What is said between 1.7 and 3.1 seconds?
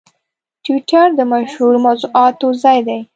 موضوعاتو ځای دی.